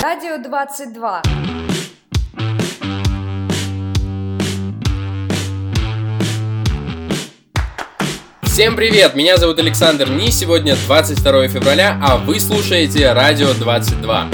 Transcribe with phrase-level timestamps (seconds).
[0.00, 1.22] Радио 22.
[8.42, 9.16] Всем привет!
[9.16, 10.30] Меня зовут Александр Ни.
[10.30, 14.28] Сегодня 22 февраля, а вы слушаете Радио 22.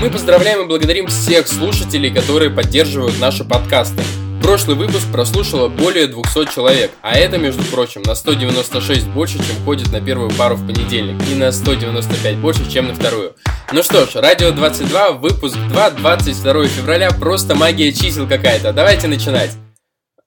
[0.00, 4.02] Мы поздравляем и благодарим всех слушателей, которые поддерживают наши подкасты.
[4.42, 9.90] Прошлый выпуск прослушало более 200 человек, а это, между прочим, на 196 больше, чем ходит
[9.92, 13.34] на первую пару в понедельник, и на 195 больше, чем на вторую.
[13.72, 18.72] Ну что ж, Радио 22, выпуск 2, 22 февраля, просто магия чисел какая-то.
[18.72, 19.50] Давайте начинать.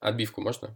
[0.00, 0.68] Отбивку можно?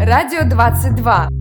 [0.00, 1.37] Радио 22.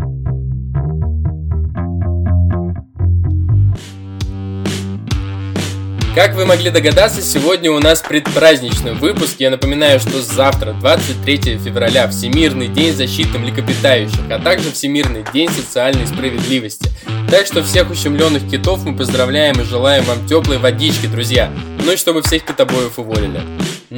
[6.18, 9.36] Как вы могли догадаться, сегодня у нас предпраздничный выпуск.
[9.38, 16.08] Я напоминаю, что завтра, 23 февраля, Всемирный день защиты млекопитающих, а также Всемирный день социальной
[16.08, 16.90] справедливости.
[17.30, 21.52] Так что всех ущемленных китов мы поздравляем и желаем вам теплой водички, друзья.
[21.86, 23.42] Ну и чтобы всех китобоев уволили.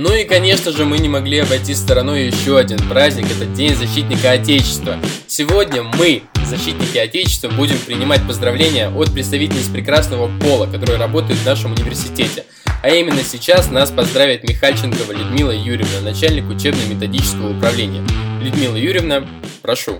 [0.02, 4.31] Ну и, конечно же, мы не могли обойти стороной еще один праздник, это День Защитника
[4.31, 4.95] Отечества.
[5.28, 11.73] Сегодня мы, защитники Отечества, будем принимать поздравления от представительниц прекрасного пола, который работает в нашем
[11.73, 12.45] университете.
[12.81, 18.02] А именно сейчас нас поздравит Михальченкова Людмила Юрьевна, начальник учебно-методического управления.
[18.42, 19.27] Людмила Юрьевна,
[19.61, 19.97] прошу.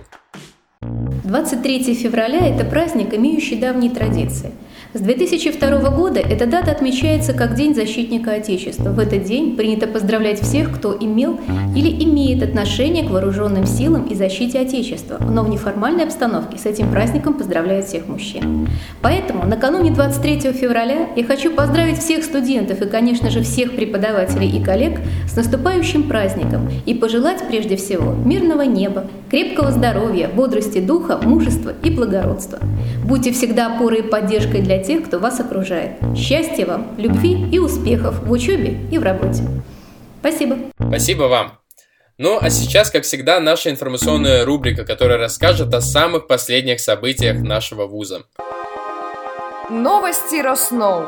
[0.80, 4.52] 23 февраля– это праздник, имеющий давние традиции–
[4.92, 8.90] с 2002 года эта дата отмечается как День защитника Отечества.
[8.90, 11.38] В этот день принято поздравлять всех, кто имел
[11.76, 16.90] или имеет отношение к вооруженным силам и защите Отечества, но в неформальной обстановке с этим
[16.90, 18.68] праздником поздравляют всех мужчин.
[19.00, 24.60] Поэтому накануне 23 февраля я хочу поздравить всех студентов и, конечно же, всех преподавателей и
[24.62, 31.74] коллег с наступающим праздником и пожелать прежде всего мирного неба, крепкого здоровья, бодрости духа, мужества
[31.84, 32.58] и благородства.
[33.04, 35.92] Будьте всегда опорой и поддержкой для тех, кто вас окружает.
[36.16, 39.44] Счастья вам, любви и успехов в учебе и в работе.
[40.20, 40.58] Спасибо.
[40.78, 41.58] Спасибо вам.
[42.18, 47.86] Ну а сейчас, как всегда, наша информационная рубрика, которая расскажет о самых последних событиях нашего
[47.86, 48.24] вуза.
[49.70, 51.06] Новости Росноу.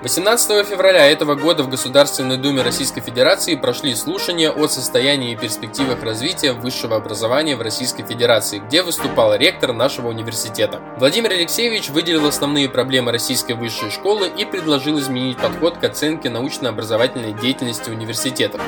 [0.00, 6.04] 18 февраля этого года в Государственной Думе Российской Федерации прошли слушания о состоянии и перспективах
[6.04, 10.80] развития высшего образования в Российской Федерации, где выступал ректор нашего университета.
[10.98, 17.32] Владимир Алексеевич выделил основные проблемы российской высшей школы и предложил изменить подход к оценке научно-образовательной
[17.32, 18.60] деятельности университетов.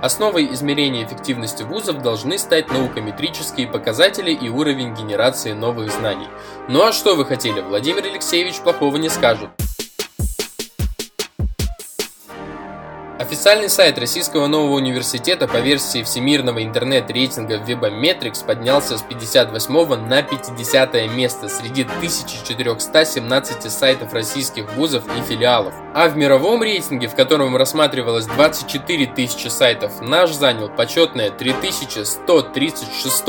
[0.00, 6.28] Основой измерения эффективности вузов должны стать наукометрические показатели и уровень генерации новых знаний.
[6.66, 9.50] Ну а что вы хотели, Владимир Алексеевич плохого не скажет.
[13.28, 20.94] Официальный сайт Российского нового университета по версии всемирного интернет-рейтинга Webometrics поднялся с 58 на 50
[21.14, 25.74] место среди 1417 сайтов российских вузов и филиалов.
[25.92, 33.24] А в мировом рейтинге, в котором рассматривалось 24 тысячи сайтов, наш занял почетное 3136.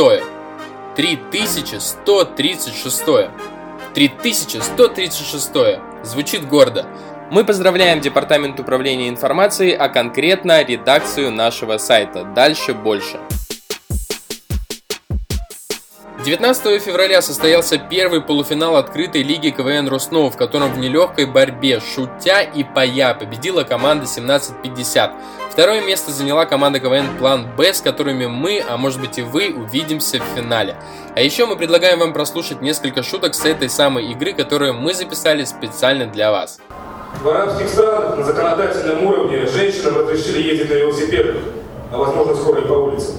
[0.96, 3.04] 3136.
[3.94, 5.52] 3136.
[6.04, 6.86] Звучит гордо.
[7.31, 12.23] Мы поздравляем Департамент управления информацией, а конкретно редакцию нашего сайта.
[12.23, 13.19] Дальше больше.
[16.25, 22.41] 19 февраля состоялся первый полуфинал открытой лиги КВН Росноу, в котором в нелегкой борьбе, шутя
[22.41, 25.13] и пая, победила команда 1750.
[25.51, 29.53] Второе место заняла команда КВН План Б, с которыми мы, а может быть и вы,
[29.56, 30.78] увидимся в финале.
[31.16, 35.44] А еще мы предлагаем вам прослушать несколько шуток с этой самой игры, которую мы записали
[35.44, 36.59] специально для вас.
[37.22, 41.36] В арабских странах на законодательном уровне женщинам разрешили ездить на велосипедах,
[41.92, 43.16] а возможно скоро и по улицам.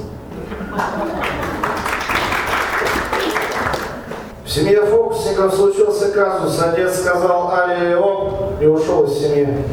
[4.44, 6.60] В семье фокусников случился казус.
[6.60, 9.64] Отец сказал али оп и ушел из семьи.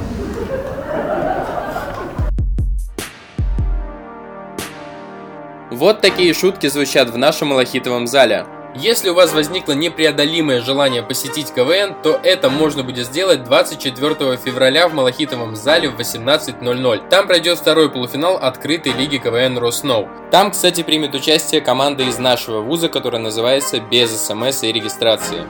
[5.71, 8.45] Вот такие шутки звучат в нашем малахитовом зале.
[8.79, 14.87] Если у вас возникло непреодолимое желание посетить КВН, то это можно будет сделать 24 февраля
[14.87, 17.09] в Малахитовом зале в 18.00.
[17.09, 20.07] Там пройдет второй полуфинал открытой лиги КВН Росноу.
[20.29, 25.41] Там, кстати, примет участие команда из нашего вуза, которая называется «Без СМС и регистрации».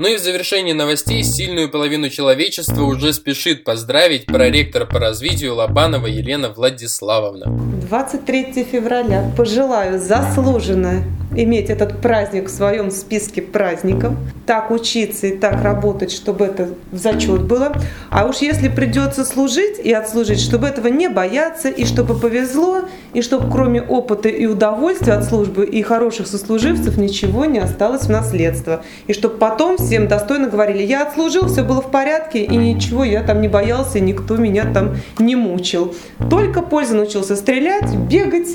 [0.00, 6.06] Ну и в завершении новостей сильную половину человечества уже спешит поздравить проректор по развитию Лобанова
[6.06, 7.46] Елена Владиславовна.
[7.46, 9.30] 23 февраля.
[9.36, 11.04] Пожелаю заслуженное
[11.34, 14.14] иметь этот праздник в своем списке праздников,
[14.46, 17.72] так учиться и так работать, чтобы это в зачет было.
[18.10, 22.82] А уж если придется служить и отслужить, чтобы этого не бояться, и чтобы повезло,
[23.14, 28.10] и чтобы кроме опыта и удовольствия от службы и хороших сослуживцев ничего не осталось в
[28.10, 28.82] наследство.
[29.06, 33.22] И чтобы потом всем достойно говорили, я отслужил, все было в порядке, и ничего, я
[33.22, 35.94] там не боялся, никто меня там не мучил.
[36.28, 38.48] Только пользу научился стрелять, бегать,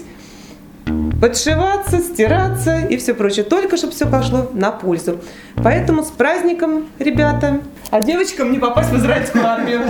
[1.22, 3.46] подшиваться, стираться и все прочее.
[3.46, 5.20] Только чтобы все пошло на пользу.
[5.56, 7.62] Поэтому с праздником, ребята.
[7.92, 9.82] А девочкам не попасть в израильскую армию.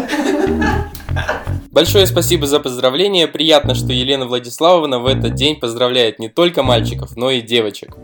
[1.71, 3.27] Большое спасибо за поздравления.
[3.27, 7.97] Приятно, что Елена Владиславовна в этот день поздравляет не только мальчиков, но и девочек.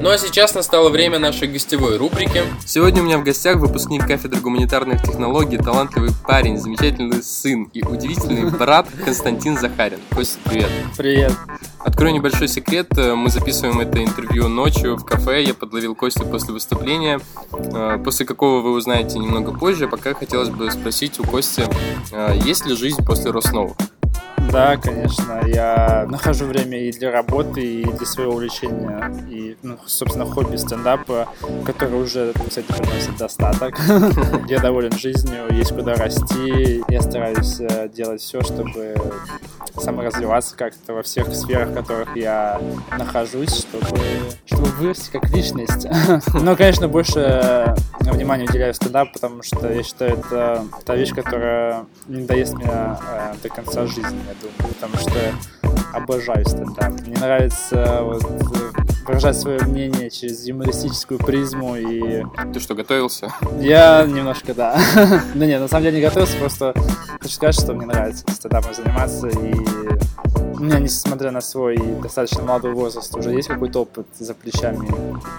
[0.00, 2.42] Ну а сейчас настало время нашей гостевой рубрики.
[2.64, 8.48] Сегодня у меня в гостях выпускник кафедры гуманитарных технологий, талантливый парень, замечательный сын и удивительный
[8.58, 9.98] брат Константин Захарин.
[10.14, 10.70] Костя, привет.
[10.96, 11.32] Привет.
[11.80, 12.88] Открою небольшой секрет.
[12.96, 15.42] Мы записываем это интервью ночью в кафе.
[15.42, 17.20] Я подловил Костю после выступления,
[17.52, 19.88] э, после какого вы узнаете немного позже.
[19.88, 21.64] Пока хотелось бы спросить у Кости,
[22.12, 23.74] э, есть ли жизнь после Роснова?
[24.50, 25.42] Да, конечно.
[25.46, 31.28] Я нахожу время и для работы, и для своего увлечения, и, ну, собственно, хобби стендапа,
[31.64, 33.78] который уже, кстати, приносит достаток.
[34.48, 36.82] Я доволен жизнью, есть куда расти.
[36.88, 38.94] Я стараюсь э, делать все, чтобы
[39.80, 42.60] саморазвиваться как-то во всех сферах, в которых я
[42.96, 43.86] нахожусь, чтобы,
[44.46, 45.86] чтобы вырасти как личность.
[46.34, 52.24] Но, конечно, больше внимания уделяю стендапу, потому что я считаю, это та вещь, которая не
[52.24, 55.10] дает мне э, до конца жизни, я думаю, потому что
[55.92, 56.92] обожаю стендап.
[57.06, 58.22] Мне нравится вот,
[59.08, 62.24] выражать свое мнение через юмористическую призму и...
[62.52, 63.32] Ты что, готовился?
[63.58, 64.78] Я немножко, да.
[65.34, 66.74] Да нет, на самом деле не готовился, просто
[67.20, 69.54] хочу сказать, что мне нравится стендапом заниматься и
[70.58, 74.88] у меня, несмотря на свой достаточно молодой возраст, уже есть какой-то опыт за плечами,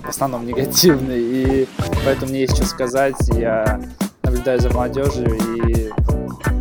[0.04, 1.68] в основном негативный, и
[2.06, 3.16] поэтому мне есть что сказать.
[3.34, 3.82] Я
[4.24, 5.92] наблюдаю за молодежью и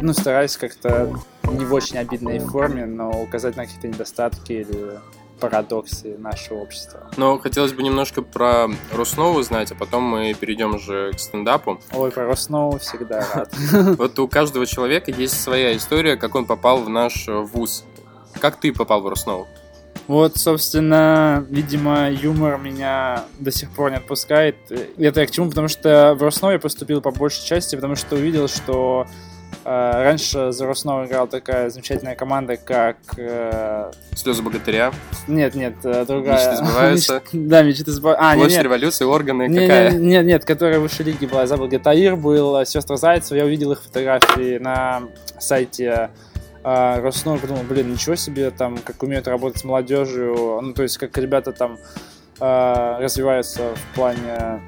[0.02, 1.12] ну, стараюсь как-то
[1.44, 4.99] не в очень обидной форме, но указать на какие-то недостатки или
[5.38, 7.08] парадоксы нашего общества.
[7.16, 11.81] Но хотелось бы немножко про Роснову знать, а потом мы перейдем уже к стендапу.
[11.93, 13.55] Ой, про Роснову всегда рад.
[13.99, 17.84] Вот у каждого человека есть своя история, как он попал в наш вуз.
[18.40, 19.46] Как ты попал в Роснову?
[20.06, 24.56] Вот, собственно, видимо, юмор меня до сих пор не отпускает.
[24.98, 25.50] Это я к чему?
[25.50, 29.06] Потому что в Роснове я поступил по большей части, потому что увидел, что
[29.66, 29.69] э,
[30.02, 32.96] раньше за Роснов играла такая замечательная команда, как...
[33.19, 34.92] Э, Слезы богатыря.
[35.26, 36.52] Нет, нет, э, другая.
[36.52, 37.22] Мечты сбываются.
[37.32, 38.31] Да, мечты сбываются.
[38.31, 38.64] А, Площадь нет, нет.
[38.64, 39.90] революции, органы, Не- какая?
[39.92, 41.46] не- Нет, нет, которая в высшей лиге была.
[41.46, 43.36] Забыл, где Таир был, сестра Зайцева.
[43.36, 45.02] Я увидел их фотографии на
[45.38, 46.10] сайте
[46.69, 47.38] э, Роснова.
[47.38, 50.61] Подумал, блин, ничего себе, там, как умеют работать с молодежью.
[50.62, 51.79] Ну, то есть, как ребята там
[52.41, 54.61] э, развиваются в плане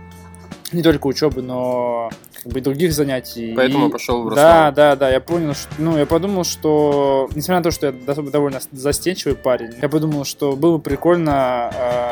[0.72, 2.10] не только учебы, но
[2.42, 3.52] как бы и других занятий.
[3.56, 4.74] Поэтому И- пошел в Да, Роснов.
[4.74, 8.60] да, да, я понял, что, ну, я подумал, что, несмотря на то, что я довольно
[8.72, 12.10] застенчивый парень, я подумал, что было бы прикольно э,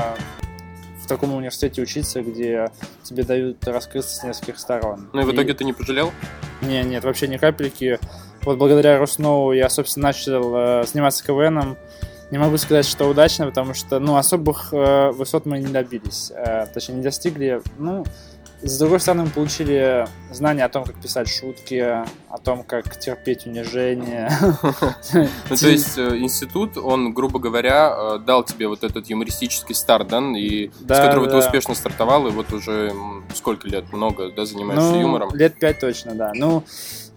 [1.05, 2.71] в таком университете учиться, где
[3.05, 5.09] тебе дают раскрыться с нескольких сторон.
[5.13, 6.11] Ну и в итоге ты не пожалел?
[6.61, 7.99] Не, нет, вообще ни капельки.
[8.49, 11.77] Вот благодаря Роснову я, собственно, начал э, заниматься КВНом.
[12.31, 16.33] Не могу сказать, что удачно, потому что, ну, особых э, высот мы не добились.
[16.35, 17.61] Э, точнее, не достигли.
[17.77, 18.07] Ну,
[18.63, 23.47] с другой стороны, мы получили знания о том, как писать шутки, о том, как терпеть
[23.47, 24.31] унижение.
[25.51, 30.09] Ну, то есть э, институт, он, грубо говоря, э, дал тебе вот этот юмористический старт,
[30.09, 32.95] да, и с которого ты успешно стартовал, и вот уже
[33.35, 35.35] сколько лет, много, да, занимаешься Ну, юмором.
[35.35, 36.33] лет пять точно, да.
[36.35, 36.65] Ну,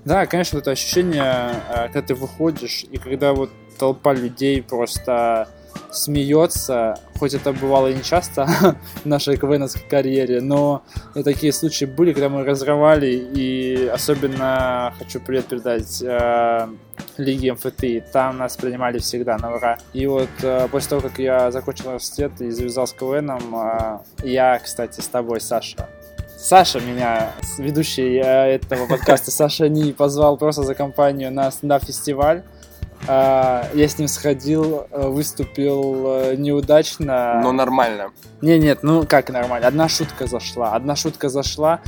[0.06, 5.48] да, конечно, это ощущение, э, когда ты выходишь, и когда вот толпа людей просто
[5.92, 8.48] смеется, хоть это бывало и не часто
[9.04, 10.84] в нашей КВНовской карьере, но
[11.16, 16.68] и такие случаи были, когда мы разрывали, и особенно хочу привет передать э,
[17.18, 19.78] Лиге МФТИ, там нас принимали всегда на ура.
[19.94, 24.60] И вот э, после того, как я закончил университет и завязал с КВНом, э, я,
[24.60, 25.90] кстати, с тобой, Саша,
[26.42, 32.42] Саша меня, ведущий э, этого подкаста, Саша не позвал просто за компанию на стендап-фестиваль.
[33.08, 37.40] А, Я с ним сходил, э, выступил э, неудачно.
[37.44, 38.10] Но нормально.
[38.42, 39.68] Не, нет, ну как нормально.
[39.68, 40.74] Одна шутка зашла.
[40.74, 41.80] Одна шутка зашла,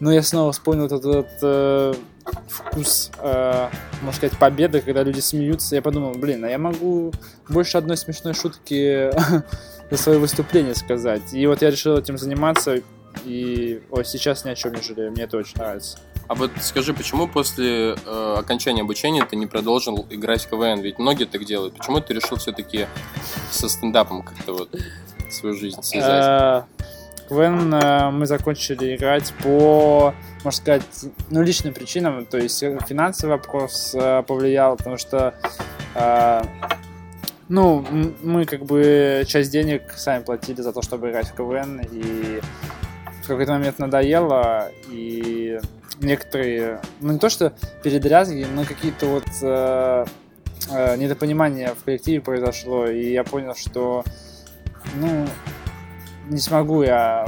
[0.00, 1.94] но я снова вспомнил этот, этот, э,
[2.48, 3.68] вкус, э,
[4.00, 5.74] можно сказать, победы, когда люди смеются.
[5.74, 7.12] Я подумал, блин, а я могу
[7.46, 9.10] больше одной смешной шутки
[9.90, 11.34] за свое выступление сказать.
[11.34, 12.80] И вот я решил этим заниматься,
[13.24, 15.98] и ой, сейчас ни о чем не жалею, мне это очень нравится.
[16.28, 20.80] А вот скажи, почему после э, окончания обучения ты не продолжил играть в КВН?
[20.80, 21.74] Ведь многие так делают.
[21.74, 22.86] Почему ты решил все-таки
[23.50, 24.70] со стендапом как-то вот
[25.30, 26.66] свою жизнь связать?
[26.84, 30.12] Э, КВН э, мы закончили играть по,
[30.44, 30.82] можно сказать,
[31.30, 32.26] ну, личным причинам.
[32.26, 33.96] То есть э, финансовый вопрос
[34.26, 35.34] повлиял, потому что
[37.50, 37.82] ну,
[38.22, 42.42] мы как бы часть денег сами платили за то, чтобы играть в КВН, и
[43.28, 45.60] в какой-то момент надоело, и
[46.00, 50.06] некоторые, ну не то что передрязги, но какие-то вот э,
[50.70, 54.02] э, недопонимания в коллективе произошло, и я понял, что,
[54.94, 55.26] ну,
[56.30, 57.26] не смогу я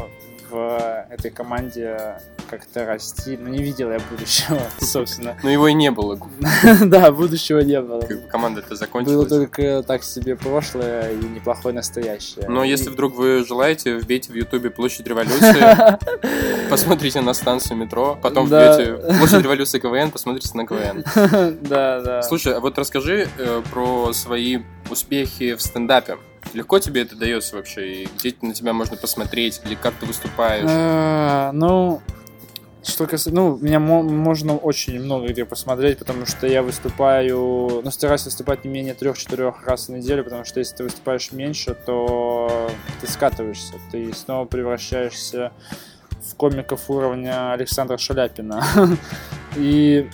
[0.48, 2.16] в этой команде
[2.50, 5.36] как-то расти, ну не видел я будущего, собственно.
[5.42, 6.18] Ну его и не было.
[6.82, 8.00] Да, будущего не было.
[8.00, 9.28] Как бы команда-то Было закончилась.
[9.28, 12.48] только так себе прошлое и неплохое настоящее.
[12.48, 18.46] Но если вдруг вы желаете, вбейте в Ютубе Площадь Революции, посмотрите на станцию метро, потом
[18.46, 21.04] вбейте Площадь Революции КВН, посмотрите на КВН.
[21.62, 22.22] Да, да.
[22.22, 24.58] Слушай, а вот расскажи э, про свои
[24.90, 26.18] успехи в стендапе.
[26.54, 28.02] Легко тебе это дается вообще?
[28.02, 29.60] И где на тебя можно посмотреть?
[29.64, 30.64] Или как ты выступаешь?
[30.68, 32.00] А, Ну,
[32.84, 33.30] что касается...
[33.30, 37.80] Ну, меня мо- можно очень много где посмотреть, потому что я выступаю...
[37.84, 41.74] Ну, стараюсь выступать не менее трех-четырех раз в неделю, потому что если ты выступаешь меньше,
[41.74, 42.70] то
[43.00, 45.52] ты скатываешься, ты снова превращаешься
[46.22, 48.64] в комиков уровня Александра Шаляпина.
[49.56, 50.08] И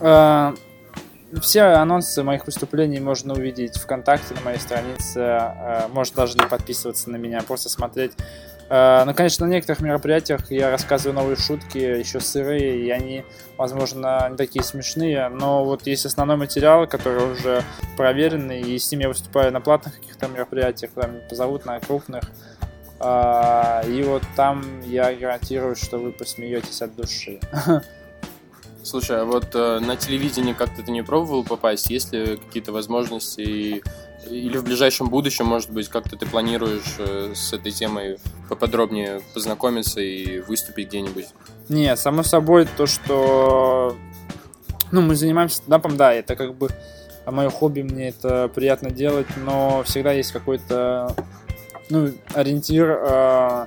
[0.00, 0.54] а,
[1.40, 5.20] все анонсы моих выступлений можно увидеть ВКонтакте на моей странице.
[5.20, 8.12] Э, Можно даже не подписываться на меня, просто смотреть.
[8.74, 13.24] Э, Ну, конечно, на некоторых мероприятиях я рассказываю новые шутки, еще сырые, и они,
[13.56, 17.62] возможно, не такие смешные, но вот есть основной материал, который уже
[17.96, 22.24] проверенный, и с ним я выступаю на платных каких-то мероприятиях, когда меня позовут на крупных.
[22.98, 27.38] А, И вот там я гарантирую, что вы посмеетесь от души.
[28.82, 31.90] Слушай, а вот э, на телевидении как-то ты не пробовал попасть?
[31.90, 33.40] Есть ли какие-то возможности?
[33.40, 33.82] И-
[34.30, 40.00] Или в ближайшем будущем, может быть, как-то ты планируешь э, с этой темой поподробнее познакомиться
[40.00, 41.26] и выступить где-нибудь?
[41.68, 43.96] Не, само собой, то, что
[44.92, 46.68] ну, мы занимаемся стендапом, да, это как бы
[47.26, 51.14] мое хобби, мне это приятно делать, но всегда есть какой-то
[51.90, 53.66] ну, ориентир э,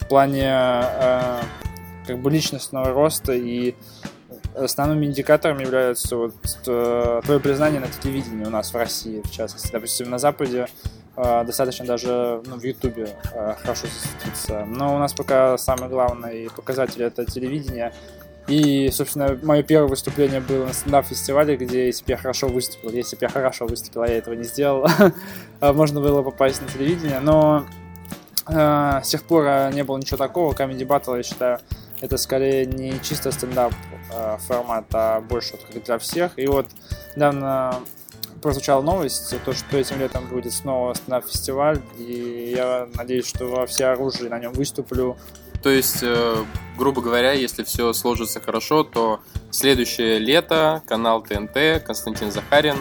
[0.00, 1.40] в плане э,
[2.06, 3.74] как бы личностного роста и
[4.56, 6.34] основными индикаторами являются вот
[6.66, 9.70] э, твое признание на телевидении у нас в России, в частности.
[9.70, 10.66] Допустим, на Западе
[11.16, 14.64] э, достаточно даже ну, в Ютубе э, хорошо засветиться.
[14.64, 17.92] Но у нас пока самый главный показатель это телевидение.
[18.48, 23.16] И, собственно, мое первое выступление было на стендап-фестивале, где если бы я хорошо выступил, если
[23.16, 24.86] бы я хорошо выступил, а я этого не сделал,
[25.60, 27.18] можно было попасть на телевидение.
[27.18, 27.66] Но
[28.48, 30.52] с тех пор не было ничего такого.
[30.54, 31.58] Comedy Battle, я считаю,
[32.00, 33.72] это скорее не чисто стендап
[34.12, 36.32] э, формат, а больше как для всех.
[36.36, 36.66] И вот
[37.14, 37.76] недавно
[38.42, 43.86] прозвучала новость, то, что этим летом будет снова стендап-фестиваль, и я надеюсь, что во все
[43.86, 45.16] оружие на нем выступлю.
[45.62, 46.36] То есть, э,
[46.76, 52.76] грубо говоря, если все сложится хорошо, то следующее лето, канал ТНТ, Константин Захарин,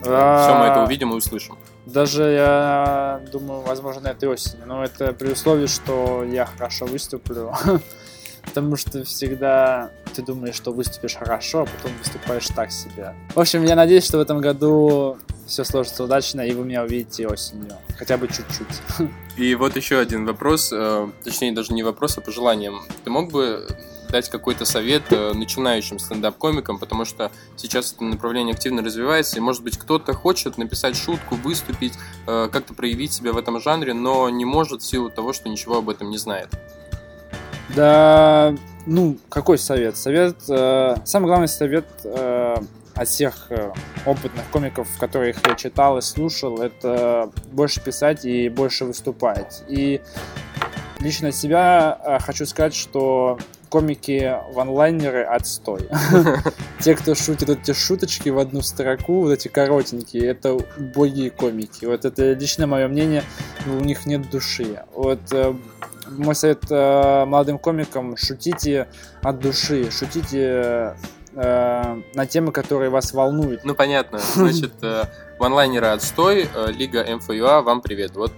[0.00, 1.56] все мы это А, увидим и услышим.
[1.86, 4.66] Даже, я думаю, возможно, этой осенью.
[4.66, 7.52] Но это при условии, что я хорошо выступлю.
[8.44, 13.14] Потому что всегда ты думаешь, что выступишь хорошо, а потом выступаешь так себе.
[13.34, 17.26] В общем, я надеюсь, что в этом году все сложится удачно, и вы меня увидите
[17.26, 17.72] осенью.
[17.98, 19.10] Хотя бы чуть-чуть.
[19.36, 22.72] И вот еще один вопрос, э, точнее даже не вопрос, а пожелание.
[23.02, 23.66] Ты мог бы
[24.08, 29.64] дать какой-то совет э, начинающим стендап-комикам, потому что сейчас это направление активно развивается, и, может
[29.64, 31.94] быть, кто-то хочет написать шутку, выступить,
[32.28, 35.78] э, как-то проявить себя в этом жанре, но не может в силу того, что ничего
[35.78, 36.48] об этом не знает.
[37.74, 38.54] Да,
[38.86, 39.96] ну, какой совет?
[39.96, 42.56] Совет, э, самый главный совет э,
[42.94, 43.72] от всех э,
[44.06, 49.62] опытных комиков, которых я читал и слушал, это больше писать и больше выступать.
[49.68, 50.00] И
[51.00, 55.88] лично от себя э, хочу сказать, что комики ванлайнеры отстой.
[56.80, 61.84] Те, кто шутит эти шуточки в одну строку, вот эти коротенькие, это убогие комики.
[61.84, 63.24] Вот это лично мое мнение,
[63.66, 64.84] у них нет души.
[64.94, 65.54] Вот э,
[66.08, 68.88] мой совет э, молодым комикам, шутите
[69.22, 70.96] от души, шутите
[71.34, 73.64] э, на темы, которые вас волнуют.
[73.64, 74.18] Ну, понятно.
[74.34, 75.04] Значит, э,
[75.38, 78.12] ванлайнеры отстой, э, Лига МФЮА, вам привет.
[78.14, 78.32] Вот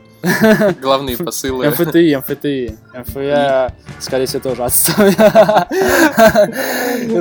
[0.81, 1.69] главные посылы.
[1.71, 2.77] МФТИ, МФТИ.
[2.95, 5.11] МФЯ, скорее всего, тоже отстой.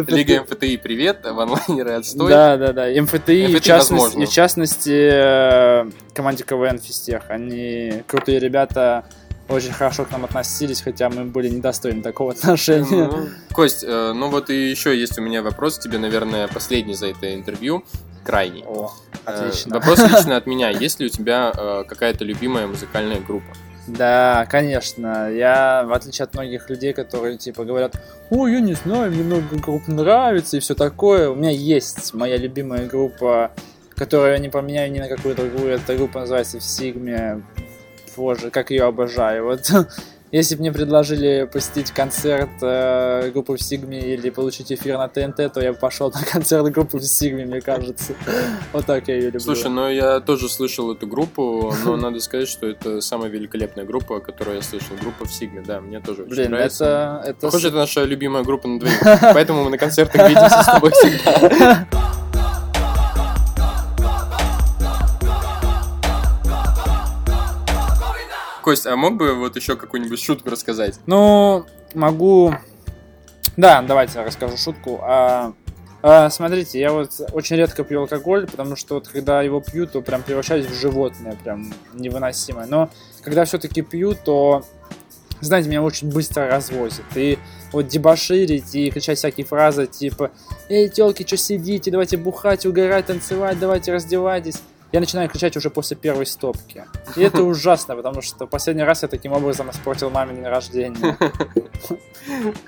[0.08, 2.30] Лига МФТИ, привет, ванлайнеры отстой.
[2.30, 2.88] Да, да, да.
[3.02, 7.24] МФТИ, в частности, в частности, э, команде КВН Фистех.
[7.30, 9.06] Они крутые ребята,
[9.50, 13.08] очень хорошо к нам относились, хотя мы были недостойны такого отношения.
[13.08, 17.08] Ну, Кость, э, ну вот и еще есть у меня вопрос тебе, наверное, последний за
[17.08, 17.84] это интервью,
[18.24, 18.64] крайний.
[18.68, 18.92] О,
[19.26, 19.76] Э, отлично.
[19.76, 20.70] Вопрос лично от меня.
[20.70, 23.54] Есть ли у тебя э, какая-то любимая музыкальная группа?
[23.88, 25.32] Да, конечно.
[25.32, 27.96] Я, в отличие от многих людей, которые типа говорят,
[28.32, 31.30] ой, я не знаю, мне много групп нравится и все такое.
[31.30, 33.52] У меня есть моя любимая группа,
[33.96, 35.74] которую я не поменяю ни на какую другую.
[35.74, 37.44] Эта группа называется в Сигме.
[38.16, 39.46] Боже, как ее обожаю.
[39.46, 39.72] Вот
[40.32, 45.54] если бы мне предложили посетить концерт э, группы в Сигме или получить эфир на ТНТ,
[45.54, 48.14] то я бы пошел на концерт группы в Сигме, мне кажется.
[48.74, 49.40] Вот так я ее люблю.
[49.40, 54.20] Слушай, ну я тоже слышал эту группу, но надо сказать, что это самая великолепная группа,
[54.20, 54.96] которую я слышал.
[55.00, 57.22] Группа в Сигме, да, мне тоже очень Блин, нравится.
[57.22, 57.30] это...
[57.30, 59.00] это Похоже, это наша любимая группа на двоих.
[59.22, 61.88] Поэтому мы на концертах видимся с тобой всегда.
[68.66, 71.00] Кость, а мог бы вот еще какую-нибудь шутку рассказать?
[71.06, 72.52] Ну, могу...
[73.58, 75.02] Да, давайте расскажу шутку.
[75.04, 75.54] А,
[76.02, 80.02] а, смотрите, я вот очень редко пью алкоголь, потому что вот когда его пью, то
[80.02, 82.66] прям превращаюсь в животное, прям невыносимое.
[82.66, 82.90] Но
[83.22, 84.66] когда все-таки пью, то,
[85.42, 87.06] знаете, меня очень быстро развозит.
[87.14, 87.38] И
[87.72, 90.32] вот дебоширить и кричать всякие фразы типа
[90.70, 91.92] «Эй, телки, что сидите?
[91.92, 94.60] Давайте бухать, угорать, танцевать, давайте раздевайтесь».
[94.96, 96.86] Я начинаю кричать уже после первой стопки.
[97.18, 101.18] И это ужасно, потому что последний раз я таким образом испортил маме день рождения.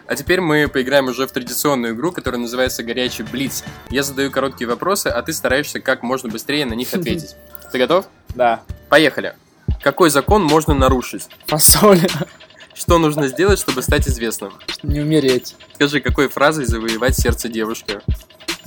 [0.07, 3.63] А теперь мы поиграем уже в традиционную игру, которая называется «Горячий Блиц».
[3.89, 7.35] Я задаю короткие вопросы, а ты стараешься как можно быстрее на них ответить.
[7.71, 8.05] Ты готов?
[8.35, 8.61] Да.
[8.89, 9.33] Поехали.
[9.81, 11.27] Какой закон можно нарушить?
[11.45, 12.01] Фасоль.
[12.73, 14.53] Что нужно сделать, чтобы стать известным?
[14.83, 15.55] Не умереть.
[15.75, 18.01] Скажи, какой фразой завоевать сердце девушки?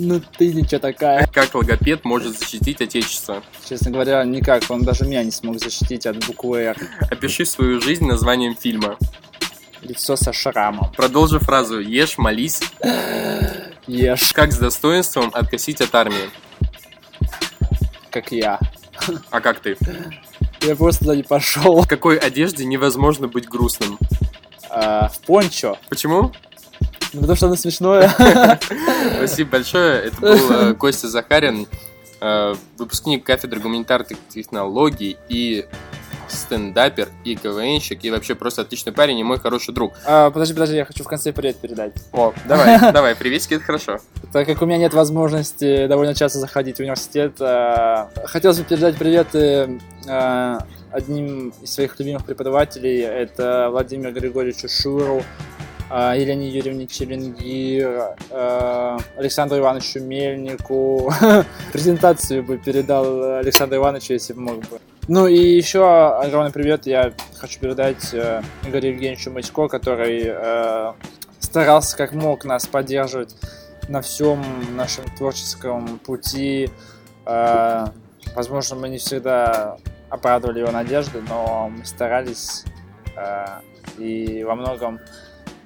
[0.02, 1.26] Ну ты ничего такая.
[1.26, 3.42] Как логопед может защитить отечество?
[3.68, 4.62] Честно говоря, никак.
[4.70, 6.76] Он даже меня не смог защитить от буквы «Р».
[7.10, 8.96] Опиши свою жизнь названием фильма.
[9.82, 10.90] Лицо со шрамом.
[10.96, 12.62] Продолжи фразу «Ешь, молись».
[13.86, 16.30] Ешь, Как с достоинством откосить от армии?
[18.10, 18.58] как я.
[19.30, 19.76] А как ты?
[20.62, 21.82] Я просто туда не пошел.
[21.82, 23.98] В какой одежде невозможно быть грустным?
[24.70, 25.78] А, в пончо.
[25.88, 26.32] Почему?
[27.12, 28.14] Ну, потому что оно смешное.
[29.16, 30.02] Спасибо большое.
[30.04, 31.66] Это был э, Костя Захарин,
[32.20, 35.66] э, выпускник кафедры гуманитарных технологий и
[36.28, 39.92] стендапер, и КВНщик, и вообще просто отличный парень и мой хороший друг.
[40.04, 41.92] А, подожди, подожди, я хочу в конце привет передать.
[42.12, 43.98] О, давай, давай, приветики, это хорошо.
[44.32, 48.96] Так как у меня нет возможности довольно часто заходить в университет, а, хотелось бы передать
[48.96, 53.00] приветы а, одним из своих любимых преподавателей.
[53.00, 55.22] Это Владимир Григорьевичу Шуру,
[55.90, 61.12] Елене Юрьевне Челенгир, а, Александру Ивановичу Мельнику.
[61.72, 64.80] Презентацию бы передал Александру Ивановичу, если бы мог бы.
[65.08, 70.92] Ну и еще огромный привет я хочу передать э, Игорю Евгеньевичу Мычко, который э,
[71.40, 73.34] старался как мог нас поддерживать
[73.88, 74.40] на всем
[74.76, 76.70] нашем творческом пути.
[77.26, 77.86] Э,
[78.36, 79.78] возможно, мы не всегда
[80.10, 82.64] оправдывали его надежды, но мы старались.
[83.98, 85.00] и во многом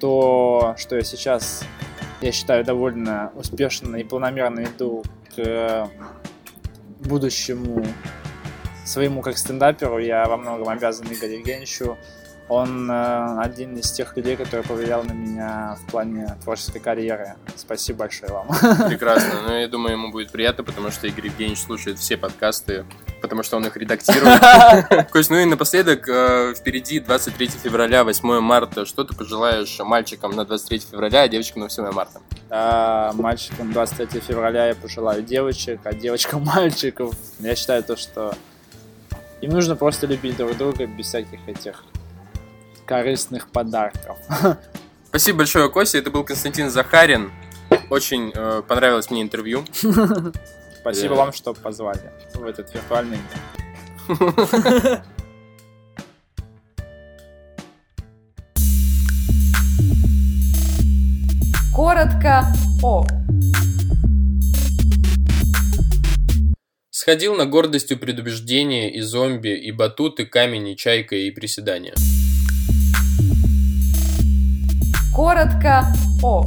[0.05, 1.63] то, что я сейчас,
[2.21, 5.03] я считаю, довольно успешно и планомерно иду
[5.35, 5.89] к
[6.99, 7.83] будущему
[8.85, 11.97] своему как стендаперу, я во многом обязан Игорю Евгеньевичу.
[12.47, 17.35] Он э, один из тех людей, который повлиял на меня в плане творческой карьеры.
[17.55, 18.47] Спасибо большое вам.
[18.87, 19.41] Прекрасно.
[19.47, 22.85] Ну, я думаю, ему будет приятно, потому что Игорь Евгеньевич слушает все подкасты,
[23.19, 24.39] потому что он их редактирует.
[25.11, 28.85] Кость, ну и напоследок, э, впереди 23 февраля, 8 марта.
[28.85, 32.21] Что ты пожелаешь мальчикам на 23 февраля, а девочкам на 8 марта?
[32.51, 37.15] А мальчикам 23 февраля я пожелаю девочек, а девочкам мальчиков.
[37.39, 38.35] Я считаю то, что
[39.41, 41.83] им нужно просто любить друг друга без всяких этих
[42.85, 44.17] корыстных подарков.
[45.07, 45.97] Спасибо большое, Костя.
[45.97, 47.31] Это был Константин Захарин.
[47.89, 49.63] Очень э, понравилось мне интервью.
[50.79, 55.01] Спасибо вам, что позвали в этот виртуальный мир.
[61.73, 62.45] Коротко
[62.83, 63.05] о.
[66.89, 71.93] Сходил на гордостью предубеждение и зомби, и батут, и камень, и чайка, и приседания.
[75.15, 75.85] Коротко
[76.21, 76.45] о.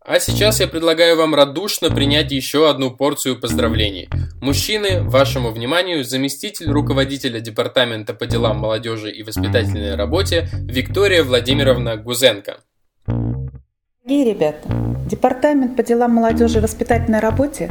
[0.00, 4.08] А сейчас я предлагаю вам радушно принять еще одну порцию поздравлений.
[4.40, 12.60] Мужчины, вашему вниманию, заместитель руководителя Департамента по делам молодежи и воспитательной работе Виктория Владимировна Гузенко.
[13.06, 14.68] Дорогие ребята,
[15.10, 17.70] Департамент по делам молодежи и воспитательной работе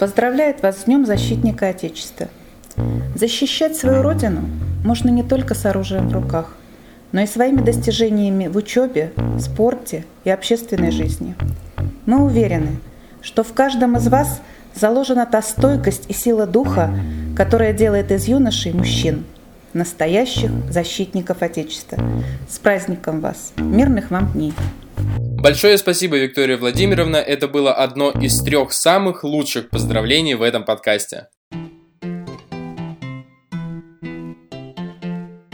[0.00, 2.28] поздравляет вас с Днем Защитника Отечества.
[3.14, 4.42] Защищать свою родину
[4.84, 6.54] можно не только с оружием в руках,
[7.12, 11.34] но и своими достижениями в учебе, спорте и общественной жизни.
[12.04, 12.78] Мы уверены,
[13.22, 14.40] что в каждом из вас
[14.74, 16.90] заложена та стойкость и сила духа,
[17.36, 19.24] которая делает из юношей мужчин,
[19.72, 21.98] настоящих защитников Отечества.
[22.48, 23.52] С праздником вас!
[23.56, 24.52] Мирных вам дней!
[25.38, 27.16] Большое спасибо, Виктория Владимировна.
[27.16, 31.28] Это было одно из трех самых лучших поздравлений в этом подкасте.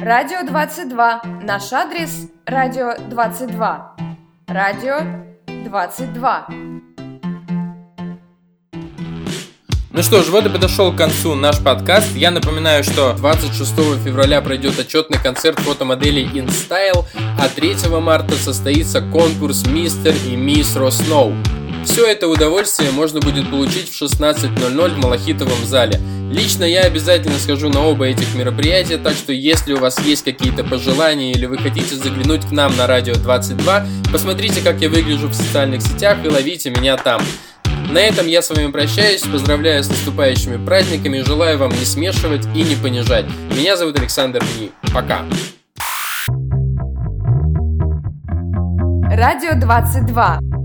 [0.04, 1.22] Радио 22.
[1.44, 3.96] Наш адрес– Радио 22.
[4.48, 4.96] Радио
[5.46, 6.46] 22.
[9.92, 12.16] Ну что ж, вот и подошел к концу наш подкаст.
[12.16, 13.70] Я напоминаю, что 26
[14.04, 17.04] февраля пройдет отчетный концерт фотомоделей InStyle,
[17.38, 21.32] а 3 марта состоится конкурс Мистер и Мисс Росноу.
[21.84, 26.00] Все это удовольствие можно будет получить в 16.00 в Малахитовом зале.
[26.30, 30.64] Лично я обязательно схожу на оба этих мероприятия, так что если у вас есть какие-то
[30.64, 35.34] пожелания или вы хотите заглянуть к нам на Радио 22, посмотрите, как я выгляжу в
[35.34, 37.20] социальных сетях и ловите меня там.
[37.90, 42.62] На этом я с вами прощаюсь, поздравляю с наступающими праздниками, желаю вам не смешивать и
[42.62, 43.26] не понижать.
[43.54, 44.70] Меня зовут Александр Ни.
[44.94, 45.24] Пока.
[49.14, 50.61] Радио 22.